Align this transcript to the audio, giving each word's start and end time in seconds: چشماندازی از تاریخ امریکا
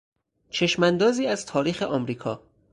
چشماندازی 0.49 1.27
از 1.27 1.45
تاریخ 1.45 1.81
امریکا 1.81 2.43